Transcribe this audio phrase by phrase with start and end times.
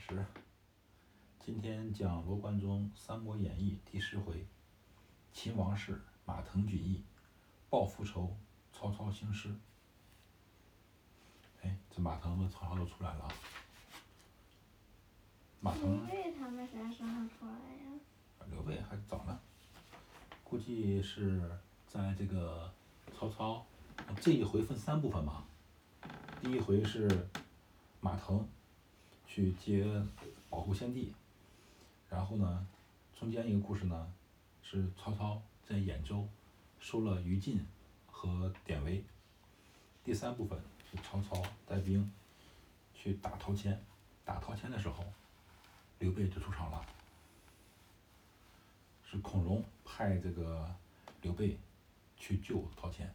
[0.00, 0.24] 始。
[1.38, 4.46] 今天讲罗贯中《三国演义》第十回：
[5.30, 7.04] 秦王室马腾举义，
[7.68, 8.34] 报复仇，
[8.72, 9.54] 曹操兴师。
[11.62, 13.32] 哎，这马腾和曹操都出来了啊。
[15.60, 18.46] 马刘、备他们啥时候出来呀？
[18.50, 19.38] 刘备还早呢，
[20.42, 21.42] 估计是
[21.86, 22.72] 在这个
[23.12, 23.66] 曹操
[24.18, 25.44] 这一回分三部分吧。
[26.40, 27.28] 第一回是
[28.00, 28.48] 马腾
[29.32, 29.86] 去接
[30.48, 31.14] 保护先帝，
[32.08, 32.66] 然后呢，
[33.16, 34.12] 中间一个故事呢
[34.60, 36.26] 是曹操在兖州
[36.80, 37.64] 收了于禁
[38.10, 39.04] 和典韦。
[40.02, 40.60] 第三部分
[40.90, 42.10] 是曹操带兵
[42.92, 43.80] 去打陶谦，
[44.24, 45.04] 打陶谦的时候，
[46.00, 46.84] 刘备就出场了。
[49.04, 50.74] 是孔融派这个
[51.22, 51.56] 刘备
[52.16, 53.14] 去救陶谦。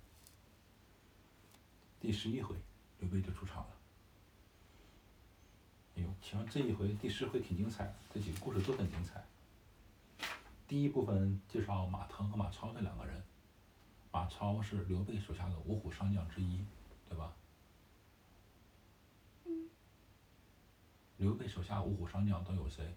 [2.00, 2.56] 第十一回，
[3.00, 3.75] 刘备就出场了。
[5.98, 9.24] 哎呦，其实这一回第十回挺精彩，这几个故事都很精彩。
[10.68, 13.24] 第一部分介绍马腾和马超这两个人，
[14.12, 16.66] 马超是刘备手下的五虎上将之一，
[17.08, 17.34] 对吧？
[21.18, 22.94] 刘备手下五虎上将都有谁？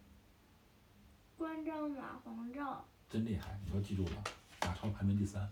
[1.36, 2.84] 关张、马、黄、赵。
[3.08, 4.24] 真厉害，你要记住了。
[4.62, 5.48] 马超排名第三。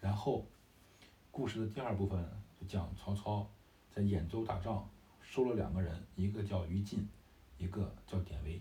[0.00, 0.46] 然后，
[1.32, 2.24] 故事的第二部分
[2.60, 3.50] 就讲曹操
[3.90, 4.88] 在兖州打仗，
[5.32, 7.08] 收了两个人，一个叫于禁，
[7.56, 8.60] 一个叫典韦。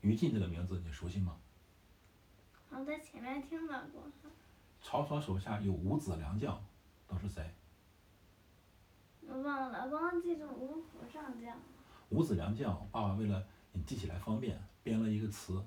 [0.00, 1.36] 于禁这个名字你熟悉吗？
[2.70, 4.02] 我在前面听到过。
[4.80, 6.58] 曹操手下有五子良将，
[7.06, 7.54] 都是谁？
[9.26, 11.54] 我忘了，光记住五虎上将。
[12.08, 15.62] 五子良将，爸爸为了你记起来方便，编了一个词，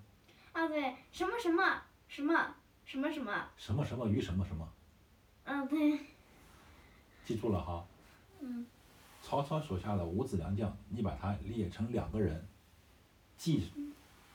[0.54, 4.68] 啊，对，什么什么什么什么什么，什么什么于什么什么，
[5.44, 6.00] 嗯，对，
[7.24, 7.86] 记住了哈。
[8.40, 8.66] 嗯，
[9.30, 12.44] 曹操手下的五子良将，你把它列成两个人，
[13.38, 13.70] 记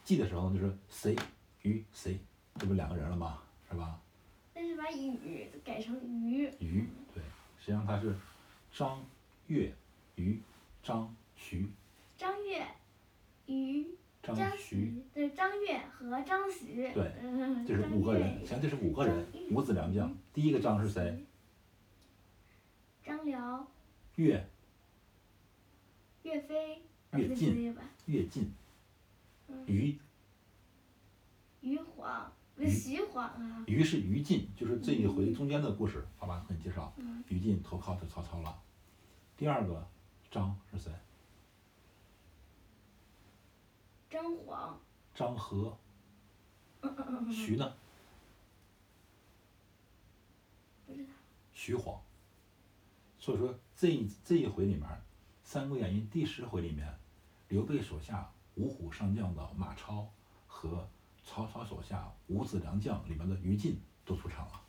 [0.04, 1.16] 记的时候就是谁
[1.62, 2.16] 与谁，
[2.54, 3.42] 这不两个人了吗？
[3.68, 3.98] 是吧？
[4.52, 6.44] 但是把羽改成鱼。
[6.60, 7.20] 于对，
[7.58, 8.14] 实际上他是
[8.70, 9.04] 张
[9.48, 9.74] 岳
[10.14, 10.40] 于
[10.80, 11.68] 张徐
[12.16, 12.64] 张月
[13.46, 13.84] 于、
[14.22, 16.92] 张张徐，，对，张悦和张徐。
[16.92, 20.16] 对嗯，这是五个人，实际上这是五个人，五子良将。
[20.32, 21.26] 第一个张是谁？？
[23.02, 23.66] 张辽、
[24.14, 24.48] 岳岳
[27.14, 28.52] 飞、岳岳进飞吧，岳进，
[29.48, 29.98] 嗯于
[31.60, 36.92] 于晃、于徐晃啊，于是于禁，就是这一回中间的故事，好吧给你介绍。
[36.98, 38.60] 嗯，于禁投靠的曹操了。
[39.36, 39.86] 第二个
[40.30, 40.92] 张是谁？
[44.10, 44.78] 张晃，
[45.14, 45.76] 张合。
[47.32, 47.74] 徐呢？
[50.86, 51.08] 不知道，
[51.54, 51.98] 徐晃。
[53.18, 54.82] 所以说这一这一回里面，
[55.42, 56.94] 《三国演义》第十回里面，
[57.48, 60.08] 刘备手下五虎上将的马超
[60.46, 60.88] 和
[61.24, 64.60] 曹操手下五子良将里面的于禁都出场了。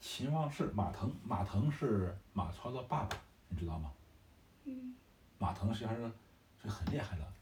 [0.00, 3.16] 秦王是马腾，马腾是马超的爸爸，
[3.48, 3.92] 你知道吗？
[4.64, 4.94] 嗯，
[5.38, 6.12] 马腾实际上是
[6.62, 7.32] 是很厉害的，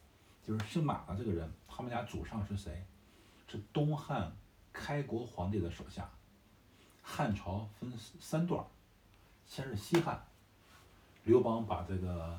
[0.42, 2.84] 就是姓马的这个人，他们家祖上是谁？
[3.46, 4.32] 是东汉
[4.72, 6.10] 开国皇帝的手下。
[7.02, 8.66] 汉朝分三段儿，
[9.46, 10.26] 先是西汉，
[11.24, 12.38] 刘邦把这个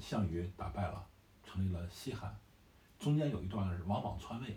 [0.00, 1.04] 项羽打败了，
[1.42, 2.34] 成立了西汉。
[3.00, 4.56] 中间有一段是王莽篡位，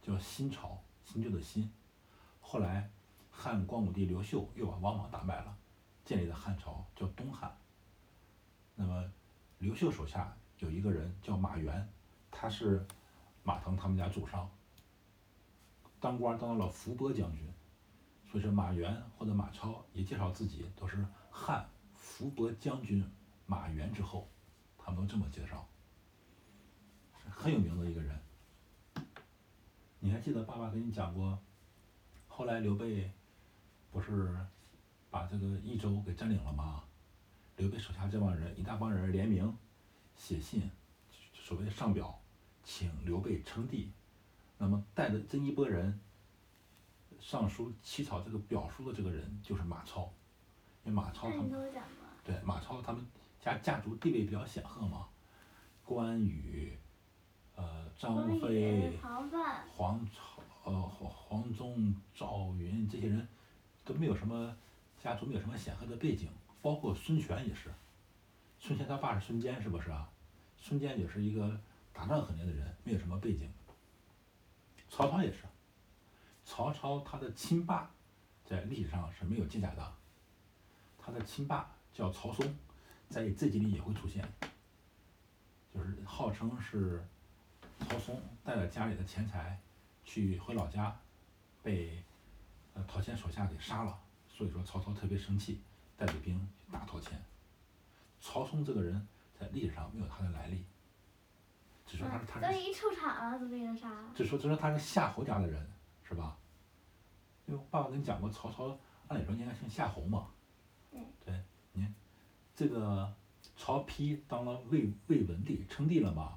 [0.00, 1.70] 叫新朝，新旧的新。
[2.40, 2.90] 后来
[3.30, 5.54] 汉光武帝刘秀又把王莽打败了，
[6.02, 7.54] 建立了汉朝，叫东汉。
[8.74, 9.04] 那么
[9.58, 11.86] 刘秀手下有一个人叫马援，
[12.30, 12.86] 他是
[13.42, 14.50] 马腾他们家祖上，
[16.00, 17.46] 当官当到了伏波将军，
[18.30, 21.68] 所以说马援或者马超也介绍自己都是汉
[22.20, 23.02] 伏波将军
[23.46, 24.28] 马援之后，
[24.76, 25.66] 他们都这么介绍，
[27.30, 28.20] 很有名的一个人。
[30.00, 31.38] 你还记得爸爸跟你讲过，
[32.28, 33.10] 后来刘备
[33.90, 34.36] 不是
[35.10, 36.84] 把这个益州给占领了吗？
[37.56, 39.56] 刘备手下这帮人，一大帮人联名
[40.14, 40.70] 写信，
[41.32, 42.20] 所谓上表，
[42.62, 43.90] 请刘备称帝。
[44.58, 45.98] 那么带着这一波人
[47.18, 50.12] 上书起草这个表书的这个人就是马超，
[50.84, 51.50] 因为马超他们，
[52.30, 53.04] 对马超他们
[53.40, 55.08] 家家族地位比较显赫嘛，
[55.84, 56.78] 关羽，
[57.56, 59.28] 呃张飞、黄
[60.06, 63.26] 巢、呃黄黄忠、赵云这些人
[63.84, 64.54] 都没有什么
[65.02, 66.28] 家族没有什么显赫的背景，
[66.62, 67.68] 包括孙权也是。
[68.60, 70.08] 孙权他爸是孙坚，是不是啊？
[70.56, 71.60] 孙坚也是一个
[71.92, 73.50] 打仗很厉害的人，没有什么背景。
[74.88, 75.38] 曹操也是，
[76.44, 77.90] 曹操他的亲爸
[78.44, 79.92] 在历史上是没有记载的，
[80.96, 82.56] 他的亲爸叫曹嵩，
[83.08, 84.26] 在这集里也会出现，
[85.74, 87.04] 就是号称是
[87.80, 89.58] 曹嵩带着家里的钱财
[90.04, 90.98] 去回老家，
[91.62, 92.02] 被
[92.74, 93.98] 呃陶谦手下给杀了，
[94.28, 95.60] 所以说曹操特别生气，
[95.96, 97.20] 带着兵去打陶谦。
[98.20, 99.06] 曹嵩这个人
[99.38, 100.64] 在历史上没有他的来历，
[101.86, 104.12] 只说他是他是这一出场了就被人杀了。
[104.14, 105.70] 只说只说他是夏侯家的人，
[106.04, 106.36] 是吧？
[107.46, 108.78] 因为爸爸跟你讲过，曹操
[109.08, 110.28] 按理说应该姓夏侯嘛。
[110.90, 111.00] 对。
[111.24, 111.42] 对，
[112.60, 113.10] 这个
[113.56, 116.34] 曹丕当了魏魏文帝，称帝了嘛，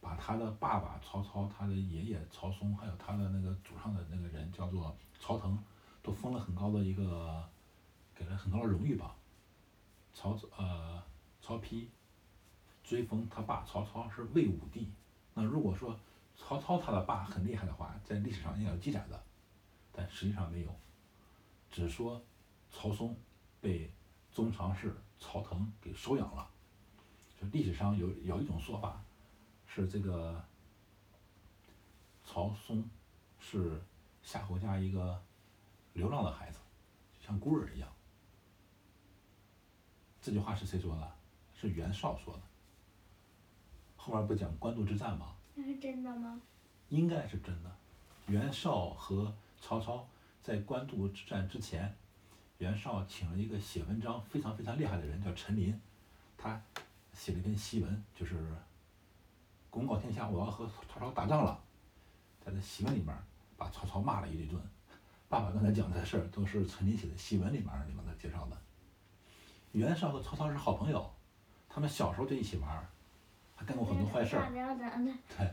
[0.00, 5.58] 把他的爸爸曹操、他的爷爷曹嵩，还有他的那个祖上的那个人叫做曹腾，
[6.04, 7.44] 都封了很高的一个，
[8.14, 9.16] 给了很高的荣誉吧。
[10.14, 11.02] 曹呃
[11.42, 11.88] 曹丕
[12.84, 14.92] 追封他爸曹操是魏武帝，
[15.34, 15.98] 那如果说
[16.36, 19.20] 曹操他的爸很厉害的话，在历史上应该有记载的，
[19.90, 20.72] 但实际上没有，
[21.72, 22.22] 只说
[22.70, 23.16] 曹嵩
[23.60, 23.90] 被
[24.30, 26.48] 宗常侍曹腾给收养了。
[27.40, 29.02] 就历史上有有一种说法，
[29.66, 30.42] 是这个
[32.24, 32.88] 曹嵩
[33.38, 33.80] 是
[34.22, 35.22] 夏侯家一个
[35.92, 36.58] 流浪的孩子，
[37.18, 37.88] 就像孤儿一样。
[40.20, 41.12] 这句话是谁说的？
[41.54, 42.42] 是袁绍说的。
[43.96, 45.34] 后面不讲官渡之战吗？
[45.54, 46.40] 那是真的吗？
[46.88, 47.70] 应该是真的。
[48.26, 50.08] 袁绍和曹操
[50.42, 51.96] 在官渡之战之前，
[52.58, 55.78] 袁绍请了一个写文章非常非常厉害的人，叫陈琳，
[56.38, 56.58] 他
[57.12, 58.34] 写了一篇檄文，就是
[59.68, 61.60] 公告天下我要和曹操打仗了，
[62.44, 63.14] 在这檄文里面
[63.58, 64.58] 把曹操骂了一顿。
[65.28, 68.56] 爸爸刚才讲的事儿都是陈琳写的檄文里面里面的介绍的。
[69.72, 71.10] 袁绍和曹操是好朋友，
[71.68, 72.88] 他们小时候就一起玩儿，
[73.54, 74.48] 还干过很多坏事儿。
[75.36, 75.46] 对。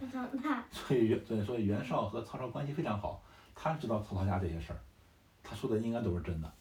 [0.71, 3.21] 所以所以说袁绍和曹操关系非常好，
[3.53, 4.79] 他知道曹操家这些事儿，
[5.43, 6.53] 他说的应该都是真的。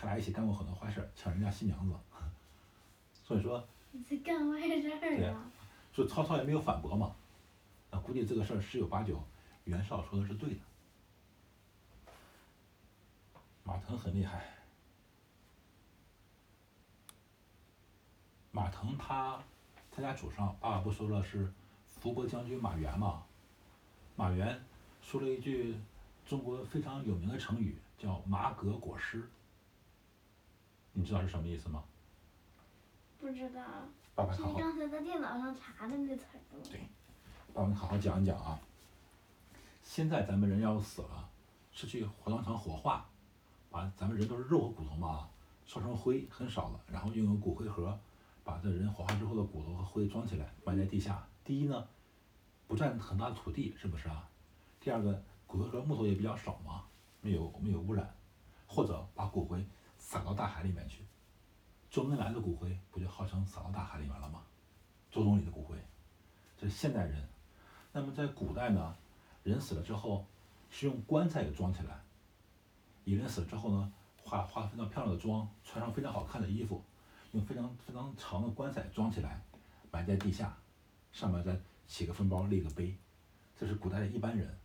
[0.00, 1.94] 他俩一起干过很多坏事儿，抢人家新娘子，
[3.24, 3.66] 所以说。
[3.90, 5.50] 你在干坏事儿啊？
[5.92, 7.16] 所以曹操也没有反驳嘛，
[7.90, 9.20] 那估计这个事儿十有八九，
[9.64, 10.60] 袁绍说的是对的。
[13.64, 14.44] 马腾很厉害。
[18.52, 19.42] 马腾他，
[19.90, 21.52] 他家祖上，爸爸不说了是
[21.86, 23.24] 伏波将军马援嘛？
[24.14, 24.62] 马援
[25.02, 25.76] 说了一句
[26.26, 29.28] 中国非常有名的成语，叫“马革裹尸”。
[30.92, 31.82] 你知道是什么意思吗？
[33.20, 33.62] 不知道。
[34.14, 34.58] 爸爸好好。
[34.58, 36.40] 刚才在电脑上查的那词儿
[36.70, 36.80] 对，
[37.52, 38.58] 爸爸你好好讲一讲啊。
[39.82, 41.28] 现在咱们人要死了，
[41.72, 43.06] 是去火葬场火化，
[43.70, 45.28] 把咱们人都是肉和骨头嘛，
[45.66, 47.98] 烧成灰很少了，然后用个骨灰盒。
[48.44, 51.22] 把这人火化之后的骨头和灰装起来，埋在地下。
[51.44, 51.86] 第一呢，
[52.66, 54.26] 不占很大的土地，是不是啊？
[54.80, 56.84] 第二个，骨灰盒木头也比较少嘛，
[57.20, 58.10] 没有没有污染。
[58.66, 59.62] 或者把骨灰
[60.08, 61.04] 撒到大海里面去。
[61.90, 64.42] 周恩来的骨灰不就号称撒到大海里面了吗？
[65.10, 65.76] 周总理的骨灰，
[66.56, 67.28] 这是现代人。
[67.92, 68.96] 那么在古代呢，
[69.42, 70.24] 人死了之后
[70.70, 72.00] 是用棺材给装起来。
[73.04, 76.82] 一人死了之后呢，化化非常漂亮的妆，穿上非常好看的衣服。
[77.32, 79.42] 用非常非常长的棺材装起来，
[79.90, 80.56] 埋在地下，
[81.12, 81.54] 上面再
[81.86, 82.96] 起个坟包立个碑，
[83.58, 84.58] 这是古代的一般人。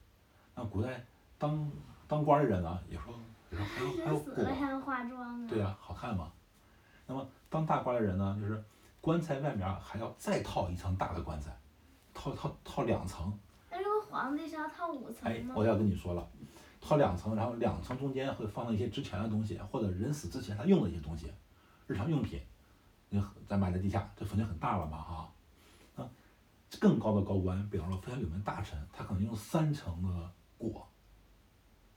[0.56, 1.04] 那古代
[1.38, 1.70] 当
[2.08, 3.14] 当官的人呢，也说
[3.52, 6.32] 也说还要还有还有果，对呀，好看嘛。
[7.06, 8.64] 那么当大官的人呢，就是
[9.02, 11.56] 棺材外面还要再套一层大的棺材，
[12.14, 13.38] 套套套两层。
[13.70, 16.28] 那如果皇帝是要套五层哎，我要跟你说了，
[16.80, 21.32] 套两层，然后两层中间会放一些值钱的东西，或者人死之前他用的一些东西，
[21.88, 22.42] 日常用品。
[23.10, 25.32] 你咱埋在地下，这坟就很大了嘛哈。
[25.96, 26.10] 那
[26.80, 30.82] 更高的高官，比方说非常有名大臣，他可能用三层的椁，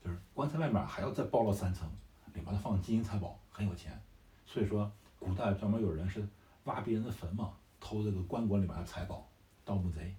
[0.07, 1.85] 就是棺材外面还要再包了三层，
[2.33, 4.01] 里面放金银财宝，很有钱。
[4.45, 6.25] 所以说，古代专门有人是
[6.63, 9.27] 挖别人的坟嘛，偷这个棺椁里面的财宝，
[9.65, 10.15] 盗墓贼。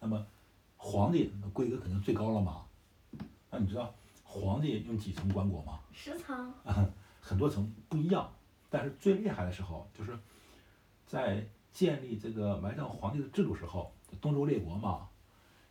[0.00, 0.26] 那么
[0.76, 2.64] 皇帝规格肯定最高了嘛。
[3.48, 5.78] 那你知道皇帝用几层棺椁吗？
[5.92, 6.52] 十层。
[7.22, 8.28] 很多层不一样。
[8.68, 10.18] 但是最厉害的时候，就是
[11.06, 15.08] 在建立这个埋葬皇帝的制度时候，东周列国嘛，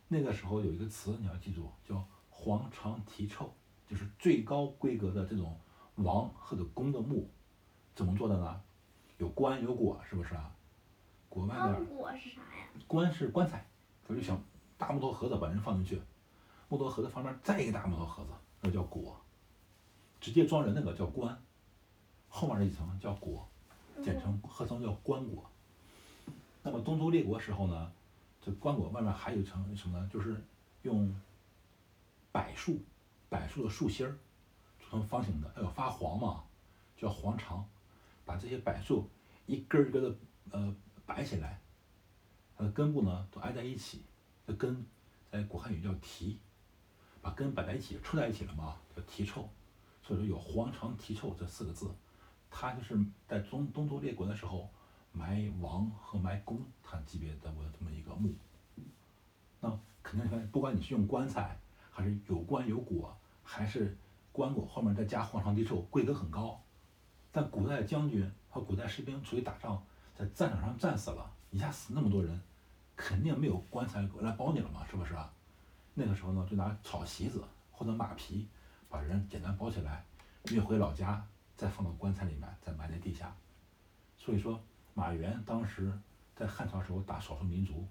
[0.08, 2.02] 那个时候有一个词你要记住，叫
[2.44, 3.50] “皇长题臭”，
[3.88, 5.58] 就是最高规格的这种
[5.94, 7.26] 王或者公的墓，
[7.94, 8.60] 怎么做的呢？
[9.16, 10.54] 有棺有椁，是不是啊？
[11.30, 11.86] 椁外面。
[11.96, 12.68] 椁是啥呀？
[12.86, 13.66] 棺是棺材，
[14.08, 14.38] 我就想
[14.76, 16.02] 大木头盒子把人放进去，
[16.68, 19.14] 木头盒子旁边再一个大木头盒子，那叫椁，
[20.20, 21.40] 直接装人那个叫棺。
[22.28, 23.40] 后面这一层叫椁，
[24.02, 25.38] 简称合称叫棺椁。
[26.62, 27.92] 那么东周列国时候呢，
[28.40, 30.10] 这棺椁外面还有一层什么呢？
[30.12, 30.42] 就是
[30.82, 31.14] 用
[32.34, 32.82] 柏树，
[33.28, 34.18] 柏树的树芯儿
[34.80, 36.42] 做成方形的，要发黄嘛，
[36.96, 37.64] 叫黄肠。
[38.24, 39.08] 把这些柏树
[39.46, 40.16] 一根儿一根的
[40.50, 40.74] 呃
[41.06, 41.60] 摆起来，
[42.56, 44.02] 它的根部呢都挨在一起，
[44.46, 44.84] 这根
[45.30, 46.40] 在古汉语叫提，
[47.22, 49.48] 把根摆在一起凑在一起了嘛，叫提臭，
[50.02, 51.94] 所以说有黄肠提臭这四个字，
[52.50, 52.98] 它就是
[53.28, 54.68] 在东东周列国的时候
[55.12, 58.34] 埋王和埋公他级别的这么一个墓，
[59.60, 61.58] 那肯定不管你是用棺材
[61.96, 63.96] 还是有棺有果，还是
[64.32, 66.60] 棺椁后面再加黄肠提凑，规格很高。
[67.30, 69.80] 但古代将军和古代士兵出去打仗，
[70.12, 72.40] 在战场上战死了，一下死那么多人，
[72.96, 75.32] 肯定没有棺材来包你了嘛，是不是啊？
[75.94, 78.48] 那个时候呢，就拿草席子或者马皮
[78.88, 80.04] 把人简单包起来，
[80.50, 81.24] 运回老家，
[81.56, 83.32] 再放到棺材里面，再埋在地下。
[84.16, 84.60] 所以说，
[84.94, 85.96] 马援当时
[86.34, 87.86] 在汉朝时候打少数民族，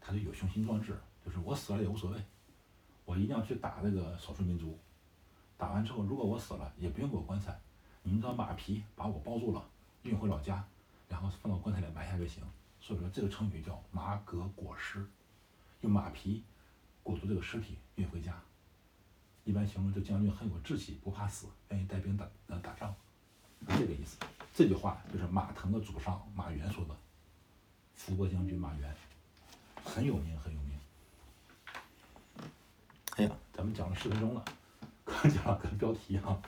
[0.00, 2.24] 他就有雄心壮志，就是我死了也无所谓，
[3.10, 4.78] 我一定要去打那个少数民族。
[5.58, 7.58] 打完之后，如果我死了，也不用给我棺材。
[8.04, 9.68] 你们找马皮把我包住了，
[10.02, 10.64] 运回老家，
[11.08, 12.40] 然后放到棺材里埋下就行。
[12.80, 15.04] 所以说这个成语叫“马革裹尸”，
[15.82, 16.44] 用马皮
[17.02, 18.40] 裹住这个尸体运回家，
[19.42, 22.94] 一般形容这将军很有志气，不怕死，愿意带兵打呃打仗，
[23.66, 24.18] 这个意思。
[24.54, 26.96] 这句话就是马腾的祖上马援说的，
[27.96, 28.94] 伏波将军马援，
[29.84, 30.69] 很有名很有名。
[33.16, 34.44] 哎呀，咱们讲了十分钟了，
[35.04, 36.40] 刚讲了个标题哈。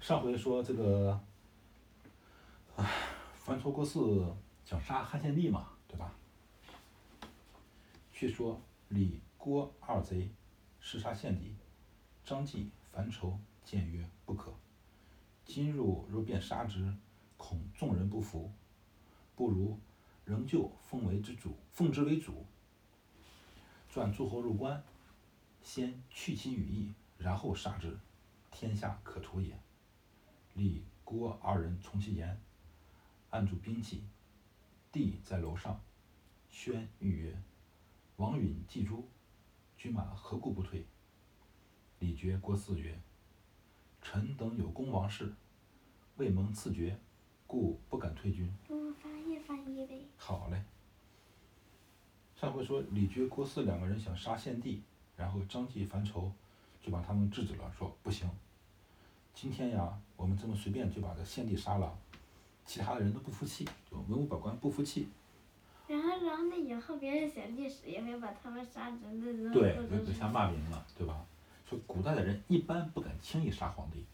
[0.00, 1.20] 上回说这个，
[2.76, 2.90] 唉，
[3.34, 4.34] 樊稠郭汜
[4.64, 6.12] 想杀汉献帝嘛，对吧？
[8.12, 10.30] 却说李郭二贼
[10.80, 11.54] 弑杀献帝，
[12.24, 14.54] 张继、樊稠谏曰：“不可。
[15.44, 16.94] 今日若便杀之，
[17.36, 18.50] 恐众人不服，
[19.34, 19.78] 不如
[20.24, 22.46] 仍旧奉为之主，奉之为主。
[23.96, 24.84] 转诸侯入关，
[25.62, 27.98] 先去其羽翼，然后杀之，
[28.50, 29.58] 天下可图也。”
[30.52, 32.38] 李郭二人从其言，
[33.30, 34.04] 按住兵器。
[34.92, 35.80] 帝在楼上，
[36.50, 37.42] 宣谕曰
[38.16, 39.02] ：“王允既诛，
[39.78, 40.84] 军马何故不退？”
[41.98, 43.00] 李傕、郭汜曰
[44.02, 45.32] ：“臣等有功王室，
[46.18, 47.00] 未蒙赐爵，
[47.46, 50.06] 故不敢退军。”我翻译翻译呗。
[50.18, 50.62] 好嘞。
[52.38, 54.82] 上回说李傕、郭汜两个人想杀献帝，
[55.16, 56.30] 然后张继、樊稠
[56.82, 58.28] 就把他们制止了，说不行。
[59.32, 61.96] 今天呀，我们这么随便就把这献帝杀了，
[62.66, 65.08] 其他的人都不服气，就文武百官不服气。
[65.88, 69.50] 然后，然后那以后别人写历史也会把他们杀成那种。
[69.52, 69.74] 对，
[70.04, 71.24] 就像骂名了，对吧？
[71.64, 74.04] 说古代的人一般不敢轻易杀皇帝。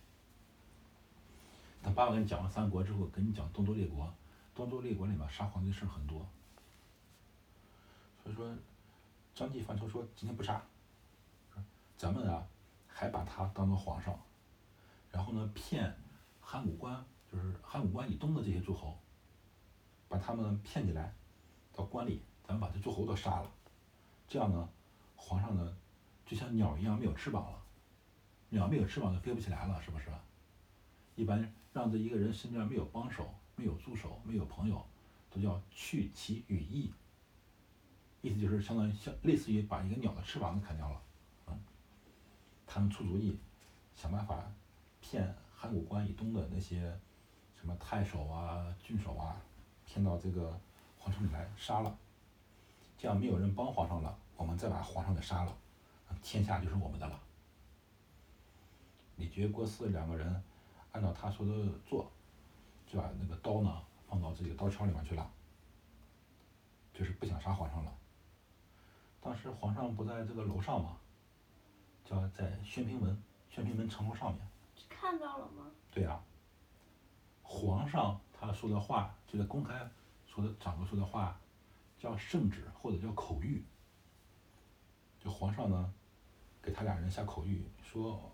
[1.82, 4.08] 等爸爸跟你讲完三国之后，跟你讲东周列国，
[4.54, 6.24] 东周列国里面杀皇帝的事很多。
[8.22, 8.54] 所以说，
[9.34, 10.62] 张继、樊稠说今天不杀，
[11.96, 12.46] 咱们啊
[12.86, 14.16] 还把他当做皇上。
[15.10, 15.94] 然后呢，骗
[16.40, 18.96] 函谷关，就是函谷关以东的这些诸侯，
[20.08, 21.12] 把他们骗进来，
[21.72, 23.50] 到关里，咱们把这诸侯都杀了。
[24.28, 24.68] 这样呢，
[25.16, 25.76] 皇上呢，
[26.24, 27.62] 就像鸟一样没有翅膀了，
[28.50, 30.10] 鸟没有翅膀就飞不起来了，是不是？
[31.16, 34.82] 一般让这一个人身边没有帮手、没有助手、没有朋友，
[35.30, 36.90] 都叫去其羽翼。
[38.22, 41.02] 意思就是相当于像类似于把一个鸟的翅膀给砍掉了，
[41.48, 41.60] 嗯，
[42.66, 43.38] 他们出主意，
[43.94, 44.42] 想办法。
[45.04, 46.96] 骗函谷关以东的那些
[47.56, 49.36] 什么太守啊、郡守啊，
[49.84, 50.56] 骗到这个
[50.96, 51.98] 皇城里来杀了，
[52.96, 55.52] 这样没有人帮皇上了，我们再把皇上给杀了，
[56.22, 57.20] 天下就是我们的了。
[59.16, 60.42] 李傕、郭汜两个人
[60.92, 61.52] 按照他说的
[61.84, 62.08] 做，
[62.86, 65.28] 就把那个刀呢放到这个刀鞘里面去了，
[66.94, 67.92] 就是不想杀皇上了。
[69.22, 70.96] 当时皇上不在这个楼上嘛，
[72.04, 73.16] 叫在宣平门，
[73.48, 74.44] 宣平门城楼上面。
[74.88, 75.70] 看到了吗？
[75.92, 76.20] 对呀，
[77.42, 79.88] 皇上他说的话，就在公开
[80.26, 81.38] 说的长辈说的话，
[81.96, 83.62] 叫圣旨或者叫口谕。
[85.20, 85.94] 就皇上呢，
[86.60, 88.32] 给他俩人下口谕，说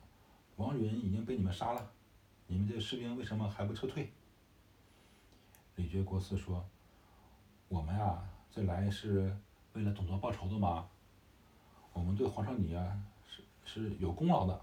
[0.56, 1.90] 王允已经被你们杀了，
[2.46, 4.10] 你们这士兵为什么还不撤退？
[5.76, 6.66] 李傕、郭汜说，
[7.68, 9.36] 我们呀，这来是
[9.74, 10.88] 为了董卓报仇的嘛，
[11.92, 14.60] 我们对皇上你呀是是有功劳的。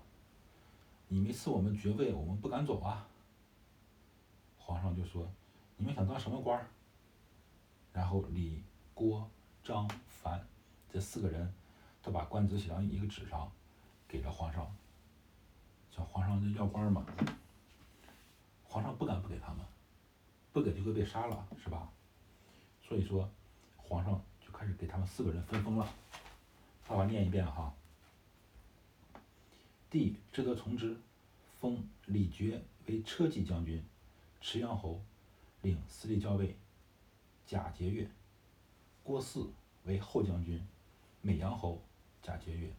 [1.08, 3.08] 你没赐我们爵位，我们不敢走啊。
[4.58, 5.30] 皇上就说
[5.78, 6.68] ：“你们想当什么官？”
[7.94, 9.30] 然后李、郭、
[9.64, 10.44] 张、樊
[10.92, 11.54] 这四个人
[12.02, 13.52] 都把官职写到一个纸上，
[14.08, 14.76] 给了皇上。
[15.92, 17.06] 叫皇上要官嘛。
[18.64, 19.64] 皇上不敢不给他们，
[20.52, 21.90] 不给就会被杀了，是吧？
[22.82, 23.30] 所以说，
[23.78, 24.22] 皇上
[24.56, 25.94] 开始给他们四个人分封了。
[26.88, 27.76] 爸爸念一遍哈。
[29.90, 30.98] 帝志得从之，
[31.60, 33.84] 封李傕为车骑将军，
[34.40, 35.02] 池阳侯，
[35.62, 36.56] 领司隶校尉。
[37.46, 38.08] 贾节钺。
[39.04, 39.50] 郭汜
[39.84, 40.66] 为后将军，
[41.22, 41.84] 美阳侯。
[42.22, 42.72] 贾节钺，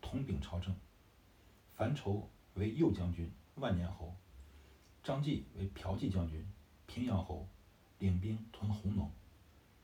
[0.00, 0.74] 统秉朝政。
[1.76, 2.22] 樊稠
[2.54, 4.14] 为右将军，万年侯。
[5.02, 6.46] 张继为骠骑将军，
[6.86, 7.48] 平阳侯，
[7.98, 9.10] 领兵屯弘农。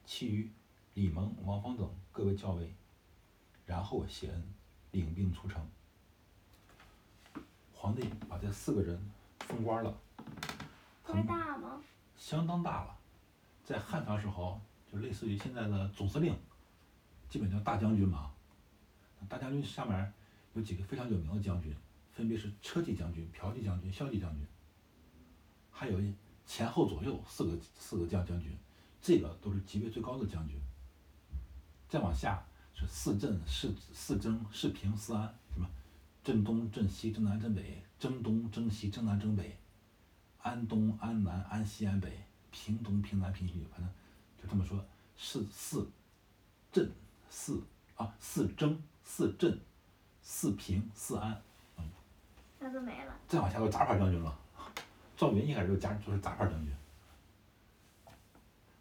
[0.04, 0.50] 其余
[0.94, 2.74] 李蒙、王方等各为校尉。
[3.66, 4.54] 然后谢恩，
[4.92, 5.68] 领兵出城。
[7.72, 8.98] 皇帝把这四个人
[9.40, 9.96] 封官了。
[11.02, 11.82] 官大吗？
[12.16, 12.96] 相当大了，
[13.64, 14.60] 在汉朝时候
[14.90, 16.34] 就类似于现在的总司令，
[17.28, 18.32] 基本叫大将军嘛。
[19.28, 20.12] 大将军下面
[20.54, 21.74] 有几个非常有名的将军，
[22.12, 24.46] 分别是车骑将军、骠骑将军、骁骑将军，
[25.70, 25.98] 还有
[26.46, 28.56] 前后左右四个四个将将军，
[29.00, 30.60] 这个都是级别最高的将军。
[31.94, 32.42] 再往下
[32.74, 35.70] 是四镇、四四征、四平、四安，什么
[36.24, 39.56] 镇东、镇西、镇南、镇北，征东、征西、征南、征北，
[40.42, 42.10] 安东、安南、安西、安北，
[42.50, 43.88] 平东、平南、平西，反正
[44.42, 44.84] 就这么说，
[45.16, 45.88] 四四
[46.72, 46.90] 镇
[47.30, 47.62] 四
[47.94, 48.76] 啊四征。
[49.06, 49.60] 四镇、
[50.22, 51.40] 四平、四安，
[51.76, 51.84] 嗯，
[52.58, 53.14] 那都没了。
[53.28, 54.36] 再往下就杂牌将军了。
[55.14, 56.74] 赵云一开始就加就是杂牌将军。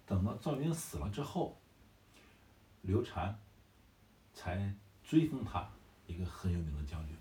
[0.05, 1.55] 等到赵云死了之后，
[2.83, 3.37] 刘禅
[4.33, 4.73] 才
[5.03, 5.67] 追封他
[6.07, 7.17] 一个很有名的将军。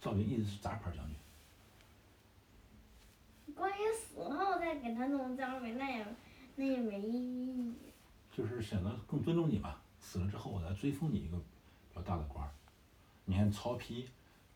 [0.00, 1.14] 赵云一直是杂牌将军。
[3.54, 6.06] 关羽死后再给他弄将军，那也
[6.56, 7.74] 那也没意义。
[8.32, 9.76] 就是显得更尊重你嘛。
[10.00, 11.38] 死了之后，我再追封你一个。
[11.96, 12.50] 比较大的官儿，
[13.24, 14.04] 你看曹丕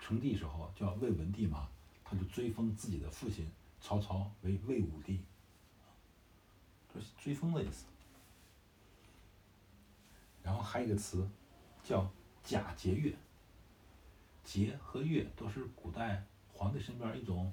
[0.00, 1.69] 称帝时候叫魏文帝嘛，
[2.02, 3.49] 他就追封自己的父亲
[3.81, 5.21] 曹操为魏武帝，
[6.93, 7.85] 这是追封的意思。
[10.49, 11.28] 然后还有一个词
[11.85, 12.11] 叫
[12.43, 13.14] 假节钺，
[14.43, 17.52] 节和钺都是古代皇帝身边一种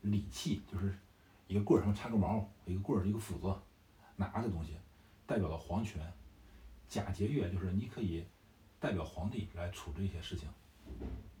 [0.00, 0.98] 礼器，就是
[1.46, 3.54] 一个棍儿上插个毛，一个棍儿一个斧子，
[4.16, 4.78] 拿的东西，
[5.26, 6.00] 代表了皇权。
[6.88, 8.24] 假节钺就是你可以。
[8.78, 10.48] 代表皇帝来处置一些事情，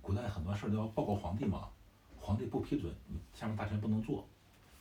[0.02, 1.70] 古代很多事儿都要报告皇帝嘛，
[2.18, 4.28] 皇帝不批准，你下面大臣不能做。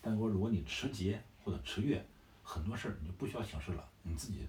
[0.02, 2.02] 但是说如果你持节或者持钺，
[2.44, 4.46] 很多事儿你就不需要请示了，你自己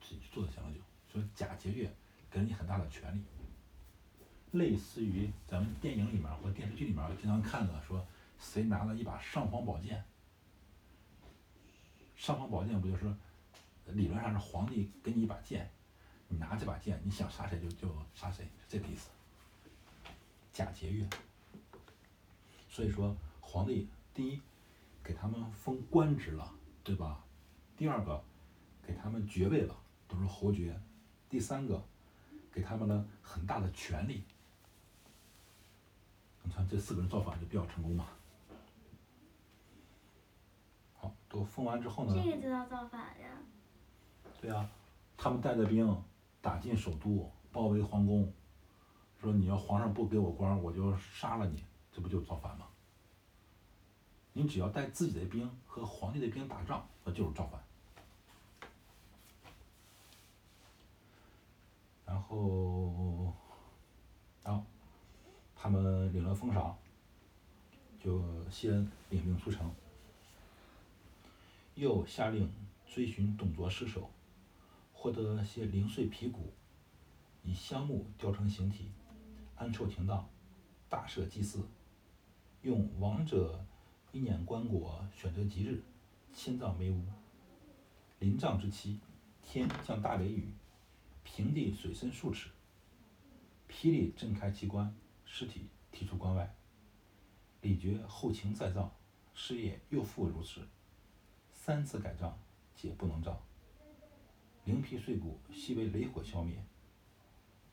[0.00, 0.80] 自己做就行了就。
[1.12, 1.88] 所以假节钺
[2.30, 3.22] 给了你很大的权利，
[4.52, 8.06] 类似于咱们电影里面或电视剧里面经常看的，说
[8.38, 10.04] 谁拿了一把尚方宝剑，
[12.16, 13.12] 尚方宝剑不就是
[13.86, 15.70] 理论上是皇帝给你一把剑。
[16.28, 19.10] 你拿这把剑，你想杀谁就就杀谁，这个意思。
[20.52, 21.04] 假节钺。
[22.68, 24.40] 所以说，皇帝第一
[25.02, 27.24] 给他们封官职了，对吧？
[27.76, 28.22] 第二个
[28.86, 29.74] 给他们爵位了，
[30.10, 30.78] 都是侯爵。
[31.28, 31.82] 第三个
[32.52, 34.24] 给他们了很大的权力。
[36.42, 38.06] 你看这四个人造反就比较成功嘛。
[40.94, 42.14] 好，都封完之后呢？
[42.14, 43.28] 这个就叫造反呀？
[44.40, 44.68] 对呀，
[45.16, 46.02] 他们带着兵。
[46.42, 48.32] 打进首都，包围皇宫，
[49.20, 52.66] 说你要皇上不给我官，我就杀了你，这不就造反吗？
[54.32, 57.62] 你只要带自己的兵和皇帝的兵打仗，那就是造反。
[62.06, 63.34] 然后，
[64.44, 64.64] 然后
[65.56, 66.78] 他们领了封赏，
[67.98, 69.74] 就谢恩领兵出城，
[71.74, 72.50] 又下令
[72.86, 74.08] 追寻董卓尸首。
[74.92, 76.52] 获得些零碎皮骨，
[77.42, 78.90] 以香木雕成形体，
[79.56, 80.28] 安处停当，
[80.90, 81.66] 大设祭祀，
[82.60, 83.64] 用王者
[84.12, 85.82] 一辇棺椁，选择吉日，
[86.34, 87.02] 迁葬梅屋。
[88.18, 89.00] 临葬之期，
[89.42, 90.52] 天降大雷雨，
[91.32, 92.50] 平地水深数尺，
[93.68, 94.92] 霹雳震开其棺，
[95.24, 96.52] 尸体提出关外。
[97.62, 98.92] 李傕后勤再造，
[99.32, 100.60] 事业又复如此，
[101.52, 102.36] 三次改葬，
[102.74, 103.40] 皆不能葬。
[104.64, 106.62] 灵皮碎骨，悉为雷火消灭。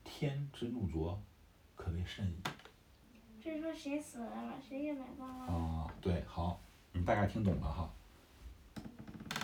[0.04, 1.20] 天之怒灼，
[1.74, 2.36] 可谓甚矣。
[3.42, 5.52] 这是说谁死了，谁也埋葬了。
[5.52, 6.60] 啊，对，好，
[6.92, 7.92] 你大概听懂了哈。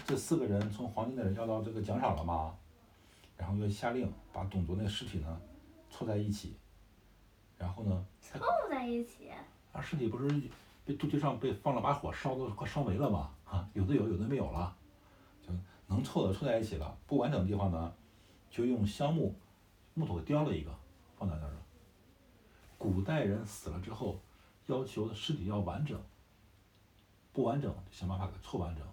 [0.07, 2.57] 这四个人从黄金的人要到这个奖赏了吗？
[3.37, 5.41] 然后又下令把董卓那个尸体呢
[5.91, 6.57] 凑在一起，
[7.59, 8.07] 然后呢？
[8.21, 9.31] 凑在一起。
[9.73, 10.43] 啊，尸体不是
[10.85, 13.31] 被肚脐上被放了把火烧的快烧没了吗？
[13.45, 14.77] 啊，有的有，有的没有了。
[15.43, 15.53] 就
[15.87, 17.95] 能凑的凑在一起了，不完整的地方呢，
[18.51, 19.35] 就用香木
[19.95, 20.75] 木头雕了一个，
[21.17, 21.63] 放在那儿了。
[22.79, 24.21] 古代人死了之后，
[24.67, 26.01] 要求尸体要完整，
[27.33, 28.87] 不完整想办法给凑完整。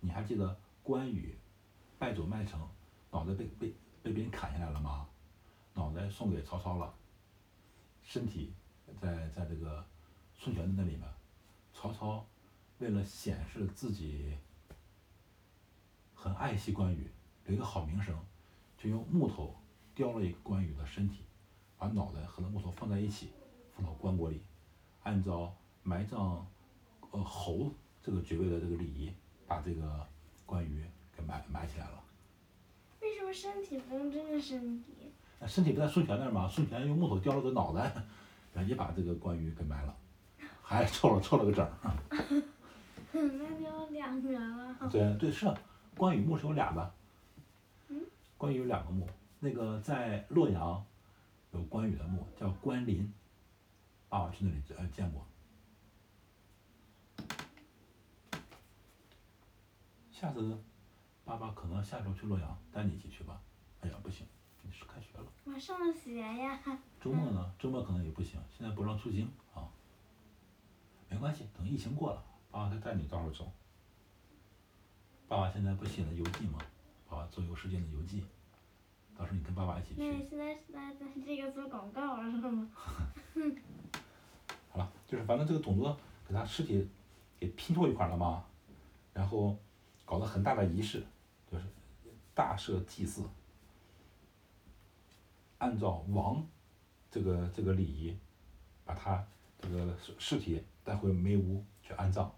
[0.00, 1.38] 你还记得关羽
[1.98, 2.60] 败走麦城，
[3.16, 5.08] 脑袋被被被别人砍下来了吗？
[5.72, 6.94] 脑袋送给曹操了，
[8.02, 8.52] 身体
[9.00, 9.82] 在在这个
[10.34, 11.08] 孙权的那里面，
[11.72, 12.26] 曹操
[12.78, 14.36] 为了显示自己
[16.14, 17.10] 很爱惜关羽，
[17.46, 18.14] 留一个好名声，
[18.76, 19.56] 就用木头
[19.94, 21.24] 雕了一个关羽的身体，
[21.78, 23.30] 把脑袋和那木头放在一起，
[23.74, 24.42] 放到棺椁里，
[25.04, 26.46] 按照埋葬
[27.12, 29.10] 呃侯这个爵位的这个礼仪，
[29.46, 30.06] 把这个
[30.44, 30.84] 关羽
[31.16, 32.02] 给埋埋起来了。
[33.32, 35.12] 身体不用真的身体？
[35.38, 36.48] 那身体不在孙权那儿吗？
[36.48, 37.92] 孙权用木头雕了个脑袋，
[38.54, 39.94] 然后也把这个关羽给埋了，
[40.62, 41.72] 还凑了凑了个整儿。
[43.12, 43.20] 那
[43.60, 44.88] 就两个了。
[44.90, 45.52] 对对是，
[45.96, 46.94] 关羽墓是有俩的。
[47.88, 48.00] 嗯。
[48.38, 49.08] 关羽有两个墓，
[49.40, 50.84] 那个在洛阳
[51.52, 53.12] 有关羽的墓，叫关林。
[54.08, 55.26] 爸爸去那里呃见过。
[60.12, 60.56] 下次
[61.26, 63.40] 爸爸可能下周去洛阳，带你一起去吧。
[63.80, 64.24] 哎呀，不行，
[64.62, 65.24] 你是开学了。
[65.44, 66.60] 我上学呀。
[67.00, 67.52] 周末呢？
[67.58, 69.66] 周末可能也不行，现在不让出京啊。
[71.10, 73.52] 没关系，等疫情过了，爸爸再带你到时候走。
[75.26, 76.60] 爸爸现在不写了游记吗？
[77.10, 78.24] 爸爸做游世界的游记，
[79.18, 79.96] 到时候你跟爸爸一起去。
[79.96, 82.70] 现在是在在这个做广告是吗？
[84.70, 86.88] 好了，就是反正这个董卓给他尸体
[87.40, 88.44] 给拼凑一块儿了嘛，
[89.12, 89.58] 然后
[90.04, 91.04] 搞了很大的仪式，
[91.50, 91.64] 就是
[92.34, 93.22] 大设祭祀，
[95.58, 96.46] 按照王
[97.10, 98.16] 这个这个礼仪，
[98.84, 99.26] 把他
[99.60, 102.32] 这个尸尸体带回梅屋去安葬。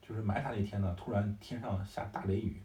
[0.00, 2.60] 就是埋他那天呢，突然天上下大雷雨，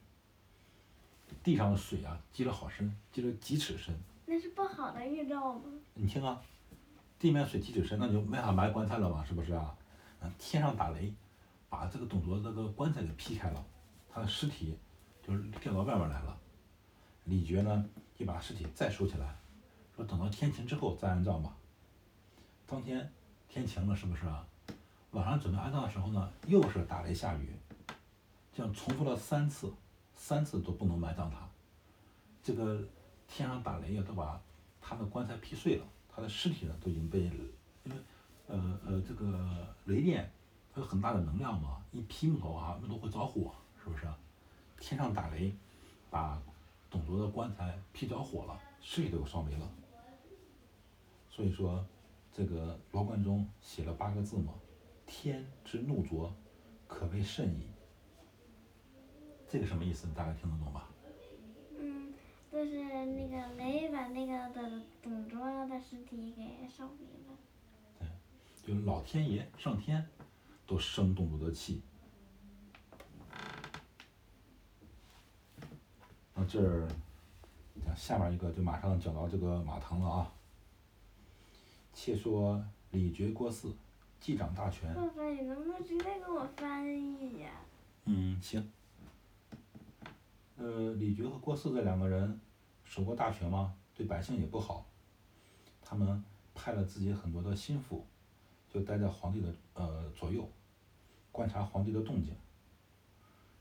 [1.43, 3.95] 地上的水啊积了好深，积了几尺深。
[4.26, 5.62] 那是不好的预兆吗？
[5.93, 6.41] 你听啊，
[7.19, 9.78] 地面水几尺深，那就没法埋棺材了嘛，是不是啊？
[10.19, 11.13] 嗯，天上打雷，
[11.69, 13.63] 把这个董卓这个棺材给劈开了，
[14.17, 14.75] 他的尸体
[15.21, 16.36] 就是掉到外面来了。
[17.25, 19.36] 李珏呢，就把尸体再收起来，
[19.95, 21.56] 说等到天晴之后再安葬吧。
[22.65, 23.08] 当天
[23.47, 24.43] 天晴了，是不是啊？
[25.12, 27.51] 晚上准备安葬的时候呢，又是打雷下雨，
[28.51, 29.71] 这样重复了三次，
[30.15, 31.47] 三次都不能埋葬他。
[32.41, 32.82] 这个
[33.27, 34.41] 天上打雷呀，都把
[34.82, 37.19] 他的棺材劈碎了，他的尸体呢都已经被，
[37.84, 37.95] 因为
[38.47, 40.27] 呃呃这个雷电
[40.73, 43.53] 它有很大的能量嘛，一劈木头啊，木头会着火，
[43.88, 44.06] 是不是？
[44.80, 45.56] 天上打雷，
[46.12, 46.41] 把
[46.89, 49.69] 董卓的棺材劈着火了，尸体都烧没了。
[51.30, 51.86] 所以说，
[52.34, 54.54] 这个罗贯中写了八个字嘛
[55.08, 56.34] ，“天之怒卓，
[56.88, 57.67] 可谓甚矣。”
[59.47, 60.06] 这个什么意思？
[60.08, 60.89] 你大概听得懂吧？
[61.80, 62.13] 嗯，
[62.52, 67.38] 就是那个雷把那个的董卓的尸体给烧没了。
[68.00, 68.08] 对
[68.65, 70.06] 就是老天爷上天
[70.65, 71.82] 都生董卓的气。
[76.38, 76.88] 那这儿
[77.84, 80.32] 讲下面一个就马上讲到这个马腾了啊。
[81.93, 83.73] 且说李傕郭汜
[84.19, 87.50] 既掌大权，爸爸，你能不能直接给我翻译呀？
[88.06, 88.71] 嗯，行。
[90.58, 92.39] 呃，李傕和郭汜这两个人
[92.84, 94.86] 手握大权嘛，对百姓也不好。
[95.82, 96.23] 他们
[96.54, 98.06] 派了自己很多的心腹，
[98.69, 100.47] 就待在皇帝的呃左右，
[101.32, 102.36] 观察皇帝的动静。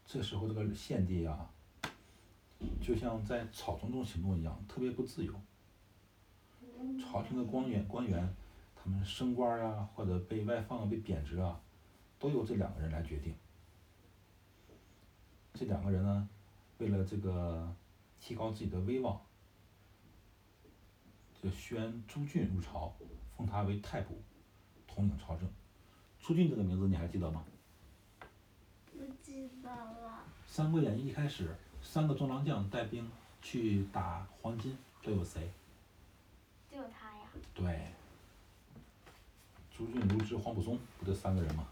[0.04, 1.50] 这时候这个献帝啊，
[2.80, 5.32] 就像在草丛中行动一样，特别不自由。
[7.00, 8.34] 朝廷的官员官员，
[8.74, 11.60] 他们升官啊，或者被外放、被贬职啊，
[12.18, 13.34] 都由这两个人来决定。
[15.54, 16.28] 这两个人呢，
[16.78, 17.74] 为了这个
[18.20, 19.20] 提高自己的威望，
[21.42, 22.94] 就宣朱俊入朝，
[23.36, 24.08] 封他为太仆，
[24.86, 25.48] 统领朝政。
[26.20, 27.44] 朱俊这个名字你还记得吗？
[28.92, 30.24] 不记得了。
[30.52, 31.54] 《三国演义》一开始，
[31.86, 34.72] 三个中郎将带兵去打黄巾，
[35.02, 35.50] 都有谁？
[36.70, 37.26] 就他呀。
[37.54, 37.90] 对，
[39.70, 41.66] 朱俊、卢植、黄埔松，不就三个人吗？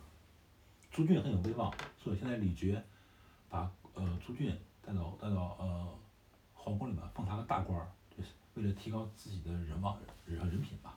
[0.90, 2.80] 朱俊很有威望，所以现在李傕
[3.50, 5.98] 把呃朱俊带到带到呃
[6.54, 10.96] 皇宫里面，封他个大官儿，就是为了提高自己的人望人人品吧。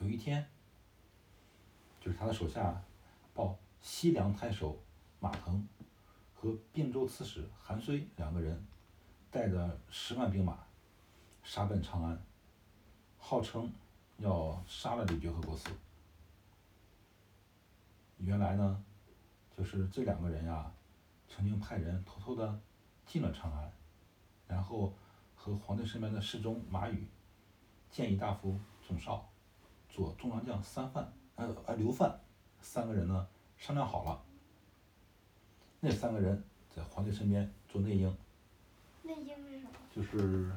[0.00, 0.44] 有一天，
[2.00, 2.82] 就是他的手下
[3.32, 4.76] 报西凉太守
[5.20, 5.66] 马腾
[6.36, 8.64] 和并州刺史韩遂两个人
[9.30, 10.58] 带着十万兵马
[11.42, 12.22] 杀奔长安，
[13.18, 13.72] 号称
[14.18, 15.70] 要杀了李傕和郭汜。
[18.18, 18.84] 原来呢，
[19.56, 20.70] 就是这两个人呀，
[21.26, 22.60] 曾经派人偷偷的
[23.06, 23.72] 进了长安，
[24.46, 24.92] 然后
[25.34, 27.08] 和皇帝身边的侍中马宇、
[27.90, 29.28] 谏议大夫总少、
[29.88, 32.20] 左中郎将三范呃呃刘范
[32.60, 34.22] 三个人呢商量好了，
[35.80, 36.42] 那三个人
[36.74, 38.16] 在皇帝身边做内应，
[39.02, 39.70] 内应是什么？
[39.94, 40.50] 就是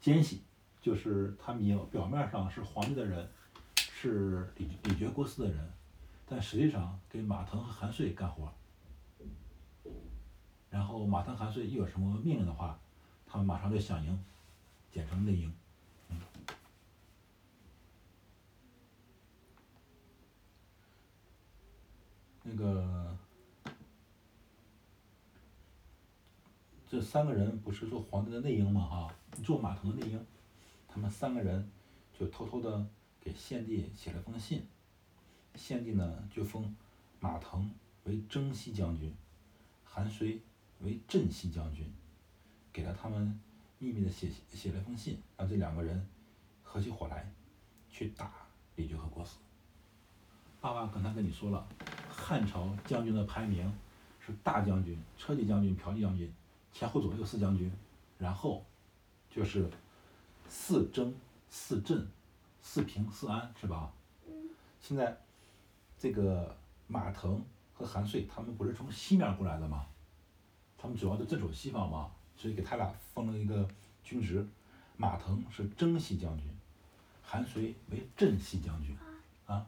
[0.00, 0.42] 奸细，
[0.80, 3.28] 就是他们表表面上是皇帝的人，
[3.76, 5.70] 是李李傕郭汜的人，
[6.26, 8.52] 但实际上给马腾和韩遂干活。
[10.70, 12.78] 然后马腾、韩遂一有什么命令的话，
[13.26, 14.24] 他们马上就响应，
[14.90, 15.54] 简称内应。
[16.08, 16.20] 嗯。
[22.42, 23.13] 那个，
[26.94, 28.82] 这三个人不是做皇帝的内应吗？
[28.82, 28.96] 啊，
[29.42, 30.26] 做马腾的内应，
[30.86, 31.68] 他们三个人
[32.16, 32.86] 就偷偷的
[33.20, 34.62] 给献帝写了封信，
[35.56, 36.72] 献帝呢就封
[37.18, 37.68] 马腾
[38.04, 39.12] 为征西将军，
[39.84, 40.40] 韩遂。
[40.80, 41.90] 为镇西将军，
[42.70, 43.40] 给了他们
[43.78, 46.06] 秘密的写写了封信，让这两个人
[46.62, 47.32] 合起伙来，
[47.90, 48.30] 去打
[48.76, 49.30] 李傕和郭汜。
[50.60, 51.66] 爸爸刚才跟你说了，
[52.10, 53.72] 汉朝将军的排名
[54.20, 56.30] 是大将军、车骑将军、骠骑将军，
[56.74, 57.72] 前后左右四将军，
[58.18, 58.66] 然后
[59.30, 59.70] 就是
[60.48, 61.14] 四征、
[61.48, 62.06] 四镇、
[62.60, 63.90] 四平、四安，是吧？
[64.82, 65.16] 现在
[65.98, 66.54] 这个
[66.88, 69.86] 马腾和韩遂他们不是从西面过来的吗？
[70.76, 73.66] 他们主要就镇守西方嘛，所以给他俩封了一个
[74.02, 74.46] 军职，
[74.96, 76.46] 马腾是征西将军，
[77.22, 78.94] 韩遂为镇西将军。
[79.46, 79.64] 啊？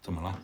[0.00, 0.40] 怎么了？